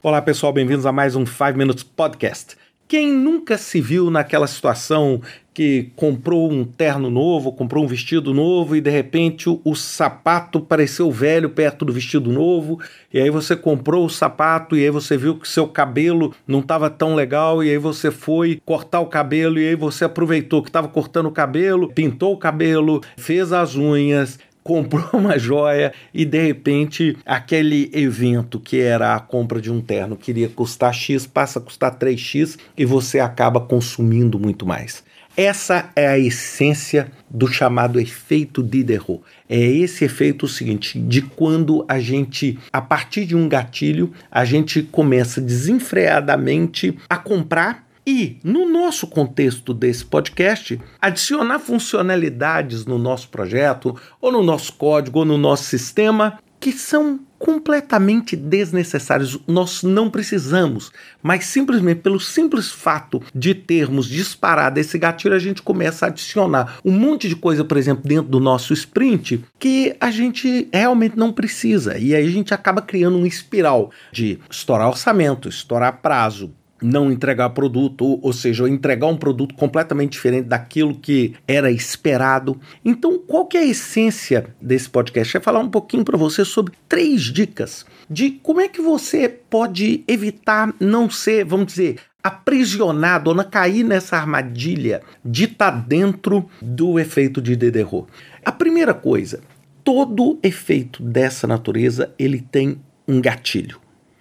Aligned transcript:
Olá 0.00 0.22
pessoal, 0.22 0.52
bem-vindos 0.52 0.86
a 0.86 0.92
mais 0.92 1.16
um 1.16 1.26
5 1.26 1.58
Minutes 1.58 1.82
Podcast. 1.82 2.56
Quem 2.86 3.12
nunca 3.12 3.58
se 3.58 3.80
viu 3.80 4.10
naquela 4.10 4.46
situação 4.46 5.20
que 5.52 5.90
comprou 5.96 6.52
um 6.52 6.64
terno 6.64 7.10
novo, 7.10 7.50
comprou 7.50 7.82
um 7.82 7.86
vestido 7.88 8.32
novo 8.32 8.76
e 8.76 8.80
de 8.80 8.90
repente 8.90 9.50
o, 9.50 9.60
o, 9.64 9.74
sapato 9.74 10.60
pareceu 10.60 11.10
velho 11.10 11.50
perto 11.50 11.84
do 11.84 11.92
vestido 11.92 12.30
novo, 12.30 12.80
e 13.12 13.20
aí 13.20 13.28
você 13.28 13.56
comprou 13.56 14.06
o 14.06 14.08
sapato 14.08 14.76
e 14.76 14.84
aí 14.84 14.90
você 14.90 15.16
viu 15.16 15.34
que 15.34 15.48
seu 15.48 15.66
cabelo 15.66 16.32
não 16.46 16.60
estava 16.60 16.88
tão 16.88 17.16
legal 17.16 17.64
e 17.64 17.68
aí 17.68 17.76
você 17.76 18.12
foi 18.12 18.62
cortar 18.64 19.00
o 19.00 19.06
cabelo 19.06 19.58
e 19.58 19.68
aí 19.68 19.74
você 19.74 20.04
aproveitou 20.04 20.62
que 20.62 20.68
estava 20.68 20.86
cortando 20.86 21.26
o 21.26 21.32
cabelo, 21.32 21.92
pintou 21.92 22.34
o 22.34 22.38
cabelo, 22.38 23.00
fez 23.16 23.52
as 23.52 23.74
unhas, 23.74 24.38
comprou 24.68 25.08
uma 25.18 25.38
joia 25.38 25.94
e 26.12 26.26
de 26.26 26.38
repente 26.46 27.16
aquele 27.24 27.90
evento 27.94 28.60
que 28.60 28.78
era 28.78 29.14
a 29.14 29.20
compra 29.20 29.62
de 29.62 29.72
um 29.72 29.80
terno 29.80 30.14
queria 30.14 30.46
custar 30.46 30.92
X, 30.92 31.26
passa 31.26 31.58
a 31.58 31.62
custar 31.62 31.98
3X 31.98 32.58
e 32.76 32.84
você 32.84 33.18
acaba 33.18 33.62
consumindo 33.62 34.38
muito 34.38 34.66
mais. 34.66 35.02
Essa 35.34 35.90
é 35.96 36.06
a 36.06 36.18
essência 36.18 37.10
do 37.30 37.46
chamado 37.46 37.98
efeito 37.98 38.62
Diderot. 38.62 39.22
É 39.48 39.58
esse 39.58 40.04
efeito 40.04 40.46
o 40.46 40.48
seguinte, 40.48 40.98
de 40.98 41.22
quando 41.22 41.84
a 41.88 42.00
gente, 42.00 42.58
a 42.72 42.82
partir 42.82 43.24
de 43.24 43.36
um 43.36 43.48
gatilho, 43.48 44.12
a 44.30 44.44
gente 44.44 44.82
começa 44.82 45.40
desenfreadamente 45.40 46.98
a 47.08 47.16
comprar 47.16 47.87
e, 48.08 48.38
no 48.42 48.66
nosso 48.66 49.06
contexto 49.06 49.74
desse 49.74 50.02
podcast, 50.02 50.80
adicionar 50.98 51.58
funcionalidades 51.58 52.86
no 52.86 52.96
nosso 52.96 53.28
projeto, 53.28 53.94
ou 54.18 54.32
no 54.32 54.42
nosso 54.42 54.72
código, 54.72 55.18
ou 55.18 55.24
no 55.26 55.36
nosso 55.36 55.64
sistema, 55.64 56.38
que 56.58 56.72
são 56.72 57.20
completamente 57.38 58.34
desnecessários. 58.34 59.38
Nós 59.46 59.82
não 59.82 60.08
precisamos, 60.08 60.90
mas 61.22 61.44
simplesmente 61.44 62.00
pelo 62.00 62.18
simples 62.18 62.70
fato 62.70 63.22
de 63.34 63.54
termos 63.54 64.06
disparado 64.06 64.80
esse 64.80 64.98
gatilho, 64.98 65.34
a 65.34 65.38
gente 65.38 65.60
começa 65.60 66.06
a 66.06 66.08
adicionar 66.08 66.78
um 66.82 66.92
monte 66.92 67.28
de 67.28 67.36
coisa, 67.36 67.62
por 67.62 67.76
exemplo, 67.76 68.08
dentro 68.08 68.30
do 68.30 68.40
nosso 68.40 68.72
sprint, 68.72 69.44
que 69.58 69.94
a 70.00 70.10
gente 70.10 70.66
realmente 70.72 71.14
não 71.14 71.30
precisa. 71.30 71.98
E 71.98 72.14
aí 72.14 72.26
a 72.26 72.30
gente 72.30 72.54
acaba 72.54 72.80
criando 72.80 73.18
um 73.18 73.26
espiral 73.26 73.90
de 74.10 74.38
estourar 74.50 74.88
orçamento, 74.88 75.46
estourar 75.46 76.00
prazo, 76.00 76.54
não 76.80 77.10
entregar 77.10 77.50
produto, 77.50 78.18
ou 78.22 78.32
seja, 78.32 78.68
entregar 78.68 79.06
um 79.06 79.16
produto 79.16 79.54
completamente 79.54 80.12
diferente 80.12 80.46
daquilo 80.46 80.94
que 80.94 81.34
era 81.46 81.70
esperado. 81.70 82.58
Então, 82.84 83.18
qual 83.18 83.46
que 83.46 83.56
é 83.56 83.60
a 83.60 83.66
essência 83.66 84.46
desse 84.60 84.88
podcast? 84.88 85.36
É 85.36 85.40
falar 85.40 85.60
um 85.60 85.70
pouquinho 85.70 86.04
para 86.04 86.16
você 86.16 86.44
sobre 86.44 86.72
três 86.88 87.22
dicas 87.22 87.84
de 88.08 88.30
como 88.30 88.60
é 88.60 88.68
que 88.68 88.80
você 88.80 89.28
pode 89.28 90.02
evitar 90.06 90.72
não 90.80 91.10
ser, 91.10 91.44
vamos 91.44 91.66
dizer, 91.66 91.96
aprisionado 92.22 93.30
ou 93.30 93.36
não 93.36 93.44
cair 93.44 93.84
nessa 93.84 94.16
armadilha 94.16 95.02
de 95.24 95.44
estar 95.44 95.72
tá 95.72 95.78
dentro 95.78 96.48
do 96.60 96.98
efeito 96.98 97.40
de 97.40 97.56
Diderot. 97.56 98.06
A 98.44 98.52
primeira 98.52 98.94
coisa, 98.94 99.40
todo 99.84 100.38
efeito 100.42 101.02
dessa 101.02 101.46
natureza, 101.46 102.12
ele 102.18 102.40
tem 102.40 102.80
um 103.06 103.20
gatilho, 103.20 103.78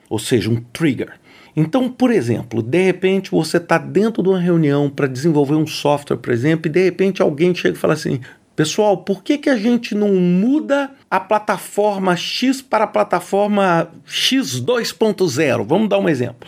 ou 0.09 0.19
seja, 0.19 0.49
um 0.49 0.55
trigger. 0.55 1.13
Então, 1.59 1.89
por 1.89 2.11
exemplo, 2.11 2.61
de 2.61 2.83
repente 2.83 3.31
você 3.31 3.57
está 3.57 3.79
dentro 3.79 4.21
de 4.21 4.29
uma 4.29 4.39
reunião 4.39 4.91
para 4.91 5.07
desenvolver 5.07 5.55
um 5.55 5.65
software, 5.65 6.17
por 6.17 6.31
exemplo, 6.31 6.67
e 6.67 6.69
de 6.71 6.83
repente 6.83 7.19
alguém 7.19 7.55
chega 7.55 7.75
e 7.75 7.79
fala 7.79 7.95
assim: 7.95 8.21
Pessoal, 8.55 8.97
por 8.97 9.23
que, 9.23 9.39
que 9.39 9.49
a 9.49 9.57
gente 9.57 9.95
não 9.95 10.13
muda 10.13 10.91
a 11.09 11.19
plataforma 11.19 12.15
X 12.15 12.61
para 12.61 12.83
a 12.83 12.87
plataforma 12.87 13.89
X2.0? 14.07 15.65
Vamos 15.65 15.89
dar 15.89 15.97
um 15.97 16.07
exemplo. 16.07 16.47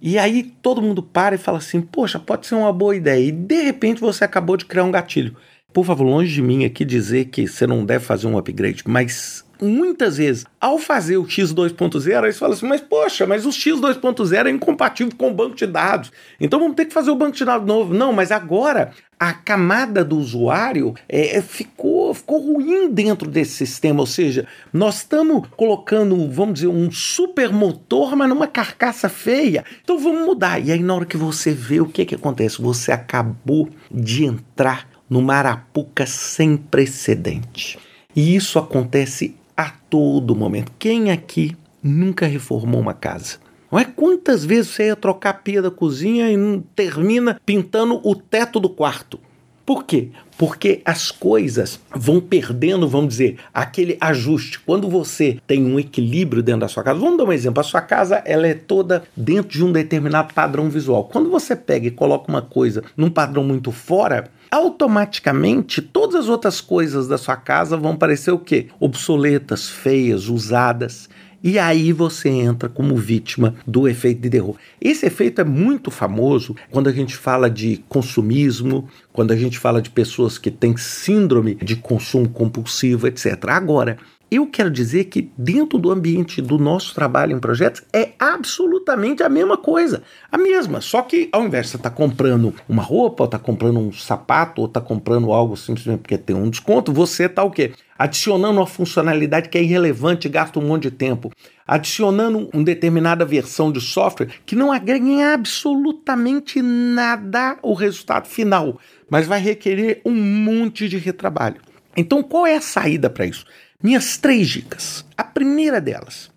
E 0.00 0.18
aí 0.18 0.42
todo 0.60 0.82
mundo 0.82 1.04
para 1.04 1.36
e 1.36 1.38
fala 1.38 1.58
assim: 1.58 1.80
Poxa, 1.80 2.18
pode 2.18 2.48
ser 2.48 2.56
uma 2.56 2.72
boa 2.72 2.96
ideia. 2.96 3.24
E 3.24 3.30
de 3.30 3.62
repente 3.62 4.00
você 4.00 4.24
acabou 4.24 4.56
de 4.56 4.64
criar 4.64 4.82
um 4.82 4.90
gatilho. 4.90 5.36
Por 5.72 5.84
favor, 5.84 6.02
longe 6.02 6.34
de 6.34 6.42
mim 6.42 6.64
aqui 6.64 6.84
dizer 6.84 7.26
que 7.26 7.46
você 7.46 7.64
não 7.64 7.84
deve 7.84 8.04
fazer 8.04 8.26
um 8.26 8.36
upgrade, 8.36 8.82
mas 8.88 9.44
muitas 9.62 10.16
vezes, 10.16 10.44
ao 10.60 10.78
fazer 10.78 11.16
o 11.16 11.24
X2.0, 11.24 12.24
eles 12.24 12.38
falam 12.38 12.54
assim, 12.54 12.66
mas 12.66 12.80
poxa, 12.80 13.26
mas 13.26 13.46
o 13.46 13.50
X2.0 13.50 14.46
é 14.46 14.50
incompatível 14.50 15.12
com 15.16 15.30
o 15.30 15.34
banco 15.34 15.54
de 15.54 15.66
dados. 15.66 16.10
Então 16.40 16.58
vamos 16.58 16.74
ter 16.74 16.86
que 16.86 16.92
fazer 16.92 17.10
o 17.10 17.16
banco 17.16 17.36
de 17.36 17.44
dados 17.44 17.66
novo. 17.66 17.94
Não, 17.94 18.12
mas 18.12 18.32
agora 18.32 18.92
a 19.18 19.32
camada 19.32 20.04
do 20.04 20.18
usuário 20.18 20.94
é, 21.08 21.36
é 21.36 21.42
ficou, 21.42 22.12
ficou 22.12 22.40
ruim 22.40 22.90
dentro 22.90 23.30
desse 23.30 23.66
sistema. 23.66 24.00
Ou 24.00 24.06
seja, 24.06 24.48
nós 24.72 24.96
estamos 24.96 25.46
colocando, 25.56 26.28
vamos 26.28 26.54
dizer, 26.54 26.66
um 26.66 26.90
super 26.90 27.52
motor, 27.52 28.16
mas 28.16 28.28
numa 28.28 28.48
carcaça 28.48 29.08
feia. 29.08 29.64
Então 29.82 29.98
vamos 29.98 30.26
mudar. 30.26 30.58
E 30.58 30.72
aí, 30.72 30.80
na 30.80 30.94
hora 30.94 31.06
que 31.06 31.16
você 31.16 31.52
vê 31.52 31.80
o 31.80 31.86
que, 31.86 32.04
que 32.04 32.16
acontece, 32.16 32.60
você 32.60 32.90
acabou 32.90 33.68
de 33.90 34.24
entrar 34.24 34.88
numa 35.08 35.34
arapuca 35.34 36.04
sem 36.04 36.56
precedente. 36.56 37.78
E 38.14 38.34
isso 38.34 38.58
acontece 38.58 39.36
a 39.56 39.70
todo 39.90 40.36
momento. 40.36 40.72
Quem 40.78 41.10
aqui 41.10 41.56
nunca 41.82 42.26
reformou 42.26 42.80
uma 42.80 42.94
casa? 42.94 43.36
Não 43.70 43.78
é 43.78 43.84
quantas 43.84 44.44
vezes 44.44 44.72
você 44.72 44.86
ia 44.88 44.96
trocar 44.96 45.42
pia 45.42 45.62
da 45.62 45.70
cozinha 45.70 46.30
e 46.30 46.60
termina 46.76 47.40
pintando 47.46 48.00
o 48.04 48.14
teto 48.14 48.60
do 48.60 48.68
quarto? 48.68 49.18
Por 49.64 49.84
quê? 49.84 50.08
Porque 50.36 50.82
as 50.84 51.10
coisas 51.10 51.80
vão 51.94 52.20
perdendo, 52.20 52.88
vamos 52.88 53.10
dizer, 53.10 53.38
aquele 53.54 53.96
ajuste. 54.00 54.58
Quando 54.58 54.90
você 54.90 55.38
tem 55.46 55.64
um 55.64 55.78
equilíbrio 55.78 56.42
dentro 56.42 56.62
da 56.62 56.68
sua 56.68 56.82
casa, 56.82 56.98
vamos 56.98 57.16
dar 57.16 57.24
um 57.24 57.32
exemplo: 57.32 57.60
a 57.60 57.64
sua 57.64 57.80
casa 57.80 58.16
ela 58.26 58.46
é 58.46 58.54
toda 58.54 59.04
dentro 59.16 59.52
de 59.52 59.64
um 59.64 59.70
determinado 59.70 60.34
padrão 60.34 60.68
visual. 60.68 61.04
Quando 61.04 61.30
você 61.30 61.54
pega 61.54 61.86
e 61.86 61.92
coloca 61.92 62.30
uma 62.30 62.42
coisa 62.42 62.82
num 62.96 63.08
padrão 63.08 63.44
muito 63.44 63.70
fora, 63.70 64.30
automaticamente 64.52 65.80
todas 65.80 66.14
as 66.14 66.28
outras 66.28 66.60
coisas 66.60 67.08
da 67.08 67.16
sua 67.16 67.36
casa 67.36 67.74
vão 67.74 67.96
parecer 67.96 68.32
o 68.32 68.38
quê? 68.38 68.68
Obsoletas, 68.78 69.66
feias, 69.70 70.28
usadas. 70.28 71.08
E 71.42 71.58
aí 71.58 71.90
você 71.90 72.28
entra 72.28 72.68
como 72.68 72.94
vítima 72.94 73.54
do 73.66 73.88
efeito 73.88 74.20
de 74.20 74.28
derrubro. 74.28 74.60
Esse 74.78 75.06
efeito 75.06 75.40
é 75.40 75.44
muito 75.44 75.90
famoso 75.90 76.54
quando 76.70 76.88
a 76.88 76.92
gente 76.92 77.16
fala 77.16 77.48
de 77.48 77.82
consumismo, 77.88 78.88
quando 79.12 79.32
a 79.32 79.36
gente 79.36 79.58
fala 79.58 79.82
de 79.82 79.90
pessoas 79.90 80.38
que 80.38 80.50
têm 80.50 80.76
síndrome 80.76 81.54
de 81.56 81.76
consumo 81.76 82.28
compulsivo, 82.28 83.06
etc. 83.06 83.44
Agora, 83.48 83.98
eu 84.32 84.46
quero 84.46 84.70
dizer 84.70 85.04
que 85.04 85.30
dentro 85.36 85.78
do 85.78 85.90
ambiente 85.90 86.40
do 86.40 86.56
nosso 86.56 86.94
trabalho 86.94 87.36
em 87.36 87.38
projetos 87.38 87.82
é 87.92 88.12
absolutamente 88.18 89.22
a 89.22 89.28
mesma 89.28 89.58
coisa. 89.58 90.02
A 90.30 90.38
mesma, 90.38 90.80
só 90.80 91.02
que 91.02 91.28
ao 91.30 91.44
invés 91.44 91.66
de 91.66 91.72
você 91.72 91.76
estar 91.76 91.90
tá 91.90 91.94
comprando 91.94 92.54
uma 92.66 92.82
roupa, 92.82 93.24
ou 93.24 93.26
estar 93.26 93.38
tá 93.38 93.44
comprando 93.44 93.78
um 93.78 93.92
sapato, 93.92 94.62
ou 94.62 94.66
estar 94.66 94.80
tá 94.80 94.86
comprando 94.86 95.30
algo 95.32 95.54
simplesmente 95.54 96.00
porque 96.00 96.16
tem 96.16 96.34
um 96.34 96.48
desconto, 96.48 96.90
você 96.94 97.24
está 97.24 97.44
o 97.44 97.50
quê? 97.50 97.72
Adicionando 97.98 98.58
uma 98.58 98.66
funcionalidade 98.66 99.50
que 99.50 99.58
é 99.58 99.62
irrelevante 99.62 100.30
gasta 100.30 100.58
um 100.58 100.66
monte 100.66 100.84
de 100.84 100.92
tempo. 100.92 101.30
Adicionando 101.72 102.50
uma 102.52 102.64
determinada 102.64 103.24
versão 103.24 103.72
de 103.72 103.80
software 103.80 104.28
que 104.44 104.54
não 104.54 104.70
agrega 104.70 105.06
em 105.06 105.24
absolutamente 105.24 106.60
nada 106.60 107.56
o 107.62 107.72
resultado 107.72 108.28
final, 108.28 108.78
mas 109.08 109.26
vai 109.26 109.40
requerer 109.40 110.02
um 110.04 110.12
monte 110.12 110.86
de 110.86 110.98
retrabalho. 110.98 111.62
Então, 111.96 112.22
qual 112.22 112.46
é 112.46 112.56
a 112.56 112.60
saída 112.60 113.08
para 113.08 113.24
isso? 113.24 113.46
Minhas 113.82 114.18
três 114.18 114.50
dicas. 114.50 115.02
A 115.16 115.24
primeira 115.24 115.80
delas, 115.80 116.30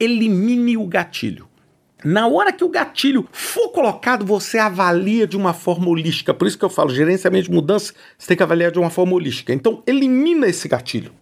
elimine 0.00 0.76
o 0.76 0.84
gatilho. 0.88 1.46
Na 2.04 2.26
hora 2.26 2.52
que 2.52 2.64
o 2.64 2.68
gatilho 2.68 3.28
for 3.30 3.68
colocado, 3.68 4.26
você 4.26 4.58
avalia 4.58 5.24
de 5.24 5.36
uma 5.36 5.54
forma 5.54 5.88
holística. 5.88 6.34
Por 6.34 6.48
isso 6.48 6.58
que 6.58 6.64
eu 6.64 6.68
falo, 6.68 6.92
gerenciamento 6.92 7.44
de 7.44 7.54
mudança, 7.54 7.92
você 8.18 8.26
tem 8.26 8.36
que 8.36 8.42
avaliar 8.42 8.72
de 8.72 8.80
uma 8.80 8.90
forma 8.90 9.14
holística. 9.14 9.52
Então, 9.52 9.84
elimina 9.86 10.48
esse 10.48 10.66
gatilho. 10.66 11.12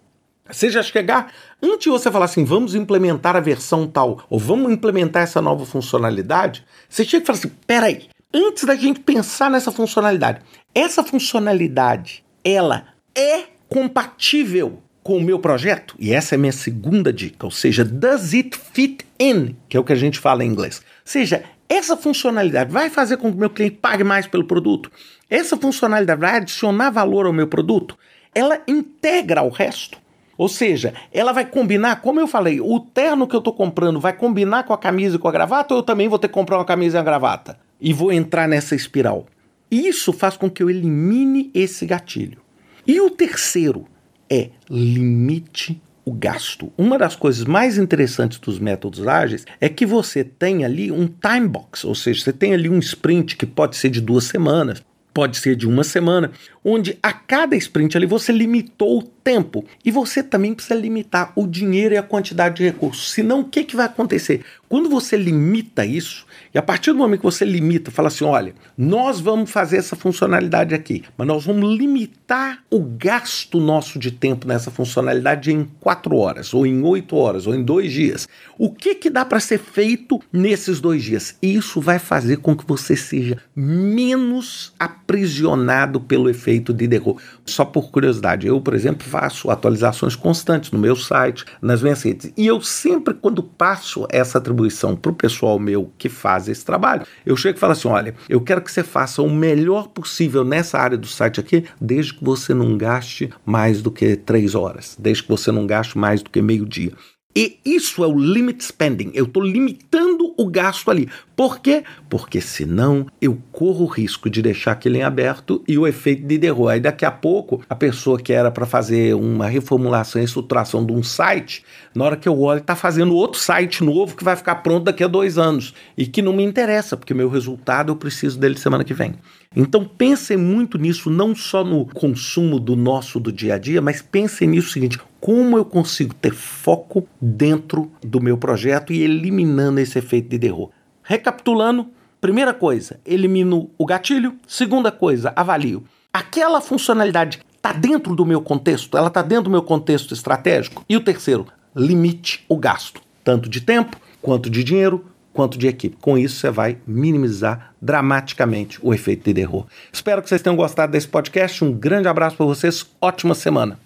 Seja 0.50 0.82
chegar, 0.82 1.32
antes 1.62 1.84
de 1.84 1.90
você 1.90 2.10
falar 2.10 2.24
assim, 2.24 2.44
vamos 2.44 2.74
implementar 2.74 3.36
a 3.36 3.40
versão 3.40 3.86
tal, 3.86 4.24
ou 4.30 4.38
vamos 4.38 4.72
implementar 4.72 5.22
essa 5.22 5.42
nova 5.42 5.66
funcionalidade, 5.66 6.64
você 6.88 7.04
chega 7.04 7.22
e 7.22 7.26
fala 7.26 7.38
assim, 7.38 7.50
peraí, 7.66 8.08
antes 8.32 8.64
da 8.64 8.74
gente 8.74 9.00
pensar 9.00 9.50
nessa 9.50 9.70
funcionalidade, 9.70 10.40
essa 10.74 11.04
funcionalidade, 11.04 12.24
ela 12.44 12.86
é 13.14 13.44
compatível 13.68 14.82
com 15.02 15.18
o 15.18 15.22
meu 15.22 15.38
projeto? 15.38 15.94
E 15.98 16.12
essa 16.12 16.34
é 16.34 16.36
a 16.36 16.38
minha 16.38 16.52
segunda 16.52 17.12
dica, 17.12 17.46
ou 17.46 17.50
seja, 17.50 17.84
does 17.84 18.34
it 18.34 18.56
fit 18.56 19.06
in, 19.18 19.56
que 19.68 19.76
é 19.76 19.80
o 19.80 19.84
que 19.84 19.92
a 19.92 19.96
gente 19.96 20.18
fala 20.18 20.44
em 20.44 20.48
inglês. 20.48 20.78
Ou 20.78 20.82
seja, 21.04 21.44
essa 21.68 21.96
funcionalidade 21.96 22.72
vai 22.72 22.88
fazer 22.88 23.18
com 23.18 23.30
que 23.30 23.36
o 23.36 23.40
meu 23.40 23.50
cliente 23.50 23.76
pague 23.76 24.04
mais 24.04 24.26
pelo 24.26 24.44
produto? 24.44 24.90
Essa 25.28 25.56
funcionalidade 25.56 26.20
vai 26.20 26.36
adicionar 26.36 26.90
valor 26.90 27.26
ao 27.26 27.32
meu 27.32 27.46
produto? 27.46 27.98
Ela 28.34 28.62
integra 28.66 29.42
o 29.42 29.50
resto? 29.50 29.98
Ou 30.38 30.48
seja, 30.48 30.94
ela 31.12 31.32
vai 31.32 31.44
combinar, 31.44 32.00
como 32.00 32.20
eu 32.20 32.26
falei, 32.26 32.60
o 32.60 32.80
terno 32.80 33.26
que 33.26 33.34
eu 33.34 33.40
estou 33.40 33.52
comprando 33.52 34.00
vai 34.00 34.12
combinar 34.12 34.62
com 34.62 34.72
a 34.72 34.78
camisa 34.78 35.16
e 35.16 35.18
com 35.18 35.28
a 35.28 35.32
gravata, 35.32 35.74
ou 35.74 35.80
eu 35.80 35.84
também 35.84 36.08
vou 36.08 36.18
ter 36.18 36.28
que 36.28 36.34
comprar 36.34 36.56
uma 36.56 36.64
camisa 36.64 36.96
e 36.96 36.98
uma 36.98 37.04
gravata? 37.04 37.58
E 37.80 37.92
vou 37.92 38.12
entrar 38.12 38.48
nessa 38.48 38.74
espiral. 38.74 39.26
Isso 39.70 40.12
faz 40.12 40.36
com 40.36 40.48
que 40.48 40.62
eu 40.62 40.70
elimine 40.70 41.50
esse 41.52 41.84
gatilho. 41.84 42.38
E 42.86 43.00
o 43.00 43.10
terceiro, 43.10 43.84
é 44.30 44.50
limite 44.68 45.80
o 46.04 46.12
gasto. 46.12 46.72
Uma 46.76 46.98
das 46.98 47.16
coisas 47.16 47.44
mais 47.44 47.76
interessantes 47.76 48.38
dos 48.38 48.58
métodos 48.58 49.06
ágeis 49.06 49.44
é 49.60 49.68
que 49.68 49.84
você 49.84 50.24
tem 50.24 50.64
ali 50.64 50.90
um 50.90 51.06
time 51.06 51.48
box, 51.48 51.84
ou 51.84 51.94
seja, 51.94 52.24
você 52.24 52.32
tem 52.32 52.54
ali 52.54 52.68
um 52.68 52.78
sprint 52.78 53.36
que 53.36 53.46
pode 53.46 53.76
ser 53.76 53.90
de 53.90 54.00
duas 54.00 54.24
semanas, 54.24 54.82
pode 55.18 55.36
ser 55.38 55.56
de 55.56 55.66
uma 55.66 55.82
semana, 55.82 56.30
onde 56.64 56.96
a 57.02 57.12
cada 57.12 57.56
sprint 57.56 57.96
ali 57.96 58.06
você 58.06 58.30
limitou 58.30 59.00
o 59.00 59.02
tempo 59.02 59.64
e 59.84 59.90
você 59.90 60.22
também 60.22 60.54
precisa 60.54 60.76
limitar 60.76 61.32
o 61.34 61.44
dinheiro 61.44 61.92
e 61.92 61.96
a 61.96 62.04
quantidade 62.04 62.58
de 62.58 62.62
recursos. 62.62 63.10
Senão, 63.10 63.40
o 63.40 63.44
que, 63.44 63.64
que 63.64 63.74
vai 63.74 63.86
acontecer? 63.86 64.44
Quando 64.68 64.90
você 64.90 65.16
limita 65.16 65.86
isso, 65.86 66.26
e 66.54 66.58
a 66.58 66.62
partir 66.62 66.92
do 66.92 66.98
momento 66.98 67.20
que 67.20 67.24
você 67.24 67.44
limita, 67.44 67.90
fala 67.90 68.08
assim: 68.08 68.24
olha, 68.24 68.54
nós 68.76 69.18
vamos 69.18 69.50
fazer 69.50 69.78
essa 69.78 69.96
funcionalidade 69.96 70.74
aqui, 70.74 71.04
mas 71.16 71.26
nós 71.26 71.44
vamos 71.46 71.78
limitar 71.78 72.62
o 72.70 72.80
gasto 72.80 73.58
nosso 73.58 73.98
de 73.98 74.10
tempo 74.10 74.46
nessa 74.46 74.70
funcionalidade 74.70 75.50
em 75.50 75.64
quatro 75.80 76.16
horas, 76.16 76.52
ou 76.52 76.66
em 76.66 76.82
oito 76.82 77.16
horas, 77.16 77.46
ou 77.46 77.54
em 77.54 77.62
dois 77.62 77.90
dias. 77.90 78.28
O 78.58 78.70
que, 78.70 78.94
que 78.94 79.08
dá 79.08 79.24
para 79.24 79.40
ser 79.40 79.58
feito 79.58 80.20
nesses 80.30 80.80
dois 80.80 81.02
dias? 81.02 81.36
Isso 81.40 81.80
vai 81.80 81.98
fazer 81.98 82.36
com 82.38 82.54
que 82.54 82.66
você 82.66 82.94
seja 82.94 83.38
menos 83.56 84.74
aprisionado 84.78 86.00
pelo 86.00 86.28
efeito 86.28 86.74
de 86.74 86.86
derrota. 86.86 87.22
Só 87.46 87.64
por 87.64 87.90
curiosidade, 87.90 88.46
eu, 88.46 88.60
por 88.60 88.74
exemplo, 88.74 89.08
faço 89.08 89.50
atualizações 89.50 90.14
constantes 90.14 90.70
no 90.70 90.78
meu 90.78 90.94
site, 90.94 91.44
nas 91.62 91.80
minhas 91.80 92.02
redes, 92.02 92.32
e 92.36 92.46
eu 92.46 92.60
sempre, 92.60 93.14
quando 93.14 93.42
passo 93.42 94.06
essa 94.10 94.36
atribuição 94.36 94.57
para 94.96 95.12
o 95.12 95.14
pessoal 95.14 95.58
meu 95.58 95.92
que 95.98 96.08
faz 96.08 96.48
esse 96.48 96.64
trabalho, 96.64 97.06
eu 97.24 97.36
chego 97.36 97.56
e 97.56 97.60
falo 97.60 97.72
assim: 97.72 97.88
olha, 97.88 98.14
eu 98.28 98.40
quero 98.40 98.60
que 98.60 98.70
você 98.70 98.82
faça 98.82 99.22
o 99.22 99.30
melhor 99.30 99.88
possível 99.88 100.44
nessa 100.44 100.78
área 100.78 100.96
do 100.96 101.06
site 101.06 101.40
aqui, 101.40 101.64
desde 101.80 102.14
que 102.14 102.24
você 102.24 102.54
não 102.54 102.76
gaste 102.76 103.30
mais 103.44 103.82
do 103.82 103.90
que 103.90 104.16
três 104.16 104.54
horas, 104.54 104.96
desde 104.98 105.22
que 105.22 105.28
você 105.28 105.52
não 105.52 105.66
gaste 105.66 105.96
mais 105.96 106.22
do 106.22 106.30
que 106.30 106.40
meio-dia. 106.40 106.92
E 107.36 107.58
isso 107.64 108.02
é 108.02 108.06
o 108.06 108.18
limit 108.18 108.64
spending. 108.64 109.12
Eu 109.14 109.24
estou 109.26 109.42
limitando 109.42 110.34
o 110.36 110.46
gasto 110.50 110.90
ali. 110.90 111.08
Por 111.36 111.60
quê? 111.60 111.84
Porque 112.08 112.40
senão 112.40 113.06
eu 113.20 113.38
corro 113.52 113.84
o 113.84 113.86
risco 113.86 114.28
de 114.28 114.42
deixar 114.42 114.72
aquilo 114.72 114.96
em 114.96 115.02
aberto 115.02 115.62
e 115.68 115.78
o 115.78 115.86
efeito 115.86 116.26
de 116.26 116.36
derrota. 116.36 116.72
Aí 116.72 116.80
daqui 116.80 117.04
a 117.04 117.12
pouco, 117.12 117.62
a 117.68 117.76
pessoa 117.76 118.18
que 118.18 118.32
era 118.32 118.50
para 118.50 118.66
fazer 118.66 119.14
uma 119.14 119.46
reformulação 119.46 120.20
e 120.20 120.24
estruturação 120.24 120.84
de 120.84 120.92
um 120.92 121.02
site, 121.02 121.64
na 121.94 122.04
hora 122.04 122.16
que 122.16 122.28
eu 122.28 122.40
olho, 122.40 122.58
está 122.58 122.74
fazendo 122.74 123.14
outro 123.14 123.40
site 123.40 123.84
novo 123.84 124.16
que 124.16 124.24
vai 124.24 124.34
ficar 124.34 124.56
pronto 124.56 124.84
daqui 124.84 125.04
a 125.04 125.08
dois 125.08 125.38
anos. 125.38 125.74
E 125.96 126.06
que 126.06 126.22
não 126.22 126.32
me 126.32 126.42
interessa, 126.42 126.96
porque 126.96 127.14
meu 127.14 127.28
resultado 127.28 127.92
eu 127.92 127.96
preciso 127.96 128.36
dele 128.36 128.58
semana 128.58 128.82
que 128.82 128.94
vem. 128.94 129.14
Então 129.54 129.84
pensem 129.84 130.36
muito 130.36 130.76
nisso, 130.76 131.08
não 131.08 131.34
só 131.34 131.62
no 131.62 131.86
consumo 131.86 132.58
do 132.58 132.74
nosso 132.74 133.20
do 133.20 133.30
dia 133.30 133.54
a 133.54 133.58
dia, 133.58 133.80
mas 133.80 134.02
pensem 134.02 134.48
nisso 134.48 134.68
o 134.68 134.72
seguinte: 134.72 134.98
como 135.20 135.56
eu 135.56 135.64
consigo 135.64 136.14
ter 136.14 136.32
foco 136.32 137.06
dentro 137.20 137.90
do 138.02 138.20
meu 138.20 138.36
projeto 138.36 138.92
e 138.92 139.02
eliminando 139.02 139.80
esse 139.80 139.98
efeito 139.98 140.28
de 140.28 140.38
derrota. 140.38 140.74
Recapitulando, 141.02 141.88
primeira 142.20 142.52
coisa, 142.52 143.00
elimino 143.04 143.70
o 143.76 143.86
gatilho. 143.86 144.36
Segunda 144.46 144.92
coisa, 144.92 145.32
avalio. 145.34 145.84
Aquela 146.12 146.60
funcionalidade 146.60 147.40
está 147.56 147.72
dentro 147.72 148.14
do 148.14 148.24
meu 148.24 148.40
contexto, 148.40 148.96
ela 148.96 149.08
está 149.08 149.22
dentro 149.22 149.44
do 149.44 149.50
meu 149.50 149.62
contexto 149.62 150.14
estratégico. 150.14 150.84
E 150.88 150.96
o 150.96 151.00
terceiro, 151.00 151.46
limite 151.74 152.44
o 152.48 152.56
gasto, 152.56 153.00
tanto 153.22 153.48
de 153.48 153.60
tempo 153.60 153.96
quanto 154.22 154.48
de 154.50 154.64
dinheiro, 154.64 155.04
quanto 155.32 155.58
de 155.58 155.68
equipe. 155.68 155.96
Com 156.00 156.18
isso, 156.18 156.36
você 156.36 156.50
vai 156.50 156.78
minimizar 156.86 157.74
dramaticamente 157.80 158.78
o 158.82 158.92
efeito 158.92 159.24
de 159.24 159.32
derror. 159.32 159.66
Espero 159.92 160.22
que 160.22 160.28
vocês 160.28 160.42
tenham 160.42 160.56
gostado 160.56 160.92
desse 160.92 161.08
podcast. 161.08 161.64
Um 161.64 161.72
grande 161.72 162.08
abraço 162.08 162.36
para 162.36 162.46
vocês. 162.46 162.86
Ótima 163.00 163.34
semana. 163.34 163.78